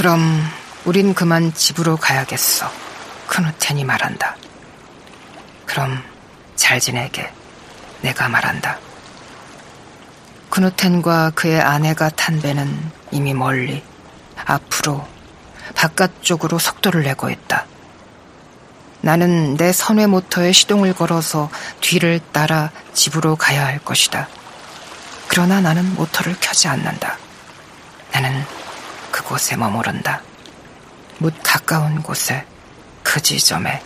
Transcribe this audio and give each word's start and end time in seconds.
그럼 0.00 0.42
우린 0.86 1.12
그만 1.12 1.52
집으로 1.52 1.98
가야겠어. 1.98 2.72
크누텐이 3.26 3.84
말한다. 3.84 4.34
그럼 5.66 6.02
잘 6.56 6.80
지내게. 6.80 7.30
내가 8.00 8.26
말한다. 8.30 8.78
크누텐과 10.48 11.32
그의 11.34 11.60
아내가 11.60 12.08
탄 12.08 12.40
배는 12.40 12.90
이미 13.10 13.34
멀리 13.34 13.84
앞으로 14.46 15.06
바깥쪽으로 15.74 16.58
속도를 16.58 17.02
내고 17.02 17.28
있다. 17.28 17.66
나는 19.02 19.58
내 19.58 19.70
선회 19.70 20.06
모터에 20.06 20.52
시동을 20.52 20.94
걸어서 20.94 21.50
뒤를 21.82 22.20
따라 22.32 22.70
집으로 22.94 23.36
가야 23.36 23.66
할 23.66 23.78
것이다. 23.78 24.28
그러나 25.28 25.60
나는 25.60 25.94
모터를 25.94 26.36
켜지 26.40 26.68
않는다. 26.68 27.18
나는 28.12 28.42
그 28.46 28.59
곳에 29.30 29.54
머무른다. 29.54 30.20
못 31.18 31.32
가까운 31.44 32.02
곳에 32.02 32.44
그 33.04 33.22
지점에 33.22 33.80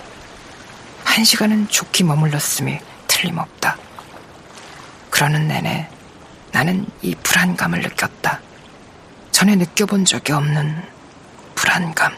한 1.04 1.22
시간은 1.22 1.68
좋게 1.68 2.02
머물렀음이 2.02 2.78
틀림없다. 3.06 3.76
그러는 5.10 5.46
내내 5.46 5.86
나는 6.50 6.86
이 7.02 7.14
불안감을 7.16 7.82
느꼈다. 7.82 8.40
전에 9.32 9.56
느껴본 9.56 10.06
적이 10.06 10.32
없는 10.32 10.82
불안감. 11.54 12.16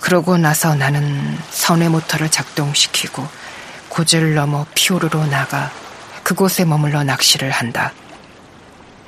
그러고 0.00 0.38
나서 0.38 0.74
나는 0.74 1.38
선의 1.50 1.90
모터를 1.90 2.30
작동시키고 2.30 3.28
고지를 3.90 4.34
넘어 4.34 4.64
피오르로 4.74 5.26
나가 5.26 5.70
그곳에 6.24 6.64
머물러 6.64 7.04
낚시를 7.04 7.50
한다. 7.50 7.92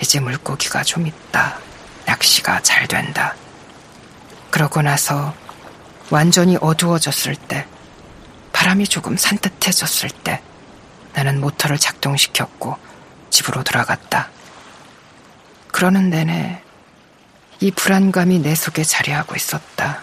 이제 0.03 0.19
물고기가 0.19 0.83
좀 0.83 1.07
있다. 1.07 1.61
낚시가 2.07 2.61
잘 2.63 2.89
된다. 2.89 3.37
그러고 4.51 4.83
나서 4.83 5.33
완전히 6.11 6.59
어두워졌을 6.61 7.37
때, 7.37 7.67
바람이 8.53 8.89
조금 8.89 9.17
산뜻해졌을 9.17 10.11
때, 10.11 10.43
나는 11.15 11.41
모터를 11.41 11.79
작동시켰고 11.79 12.77
집으로 13.31 13.63
돌아갔다. 13.63 14.29
그러는 15.71 16.11
내내 16.11 16.61
이 17.61 17.71
불안감이 17.71 18.41
내 18.41 18.57
속에 18.57 18.83
자리하고 18.83 19.37
있었다. 19.37 20.01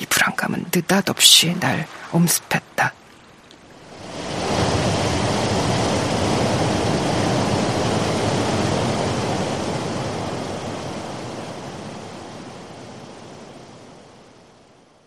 이 0.00 0.06
불안감은 0.06 0.66
느닷없이 0.72 1.56
날 1.58 1.88
엄습했다. 2.12 2.59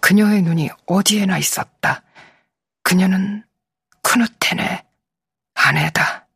그녀의 0.03 0.41
눈이 0.41 0.69
어디에나 0.85 1.37
있었다. 1.37 2.03
그녀는 2.83 3.41
크누텐의 4.01 4.83
아내다. 5.53 6.27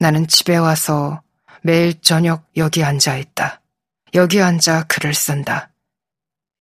나는 0.00 0.26
집에 0.26 0.56
와서 0.56 1.22
매일 1.62 2.00
저녁 2.00 2.50
여기 2.56 2.82
앉아 2.82 3.16
있다. 3.16 3.60
여기 4.14 4.42
앉아 4.42 4.86
글을 4.88 5.14
쓴다. 5.14 5.70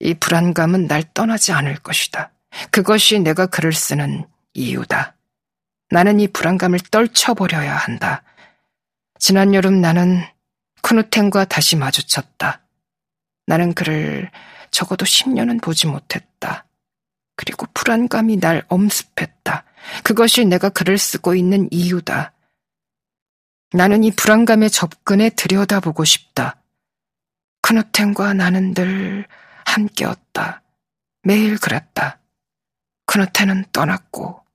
이 0.01 0.13
불안감은 0.15 0.87
날 0.87 1.03
떠나지 1.13 1.53
않을 1.53 1.75
것이다. 1.77 2.33
그것이 2.71 3.21
내가 3.21 3.45
글을 3.45 3.71
쓰는 3.71 4.27
이유다. 4.53 5.15
나는 5.91 6.19
이 6.19 6.27
불안감을 6.27 6.79
떨쳐버려야 6.91 7.73
한다. 7.73 8.23
지난 9.17 9.53
여름 9.53 9.79
나는 9.79 10.21
크누텐과 10.81 11.45
다시 11.45 11.77
마주쳤다. 11.77 12.61
나는 13.51 13.73
그를 13.73 14.31
적어도 14.71 15.03
10년은 15.03 15.61
보지 15.61 15.85
못했다. 15.87 16.65
그리고 17.35 17.67
불안감이 17.73 18.39
날 18.39 18.63
엄습했다. 18.69 19.65
그것이 20.05 20.45
내가 20.45 20.69
글을 20.69 20.97
쓰고 20.97 21.35
있는 21.35 21.67
이유다. 21.69 22.31
나는 23.73 24.05
이 24.05 24.11
불안감의 24.11 24.69
접근에 24.69 25.31
들여다보고 25.31 26.05
싶다. 26.05 26.61
크누텐과 27.61 28.35
나는 28.35 28.73
늘 28.73 29.27
함께였다. 29.65 30.61
매일 31.23 31.57
그랬다. 31.57 32.19
크누텐은 33.05 33.65
떠났고 33.73 34.45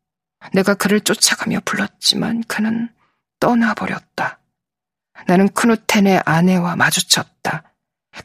내가 0.55 0.73
그를 0.73 1.01
쫓아가며 1.01 1.61
불렀지만 1.67 2.45
그는 2.45 2.89
떠나버렸다. 3.41 4.39
나는 5.27 5.51
크누텐의 5.51 6.23
아내와 6.25 6.77
마주쳤다. 6.77 7.75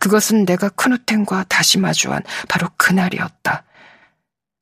그것은 0.02 0.46
내가 0.46 0.68
크누텐과 0.70 1.44
다시 1.44 1.78
마주한 1.78 2.24
바로 2.50 2.68
그날이었다. 2.76 3.64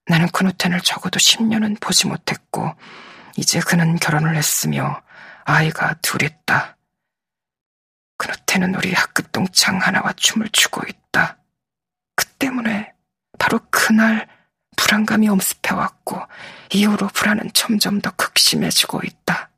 나는 0.07 0.27
크누텐을 0.27 0.81
적어도 0.81 1.17
10년은 1.17 1.79
보지 1.79 2.07
못했고, 2.07 2.75
이제 3.37 3.61
그는 3.61 3.95
결혼을 3.95 4.35
했으며 4.35 5.01
아이가 5.45 5.95
둘 6.01 6.23
있다. 6.23 6.75
크누텐은 8.17 8.75
우리 8.75 8.91
학급 8.91 9.31
동창 9.31 9.77
하나와 9.77 10.11
춤을 10.11 10.49
추고 10.49 10.81
있다. 10.85 11.37
그 12.17 12.25
때문에 12.25 12.91
바로 13.39 13.61
그날 13.71 14.27
불안감이 14.75 15.29
엄습해왔고, 15.29 16.19
이후로 16.73 17.07
불안은 17.07 17.51
점점 17.53 18.01
더 18.01 18.11
극심해지고 18.11 19.03
있다. 19.05 19.51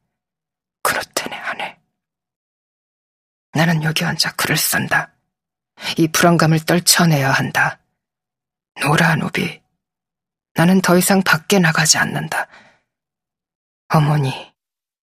크누텐의 0.83 1.39
아내. 1.39 1.79
나는 3.53 3.81
여기 3.81 4.05
앉아 4.05 4.33
글을 4.33 4.57
쓴다. 4.57 5.11
이 5.97 6.07
불안감을 6.07 6.61
떨쳐내야 6.65 7.31
한다. 7.31 7.79
노라, 8.81 9.15
노비. 9.15 9.61
나는 10.53 10.81
더 10.81 10.97
이상 10.97 11.21
밖에 11.21 11.59
나가지 11.59 11.97
않는다. 11.97 12.47
어머니, 13.89 14.50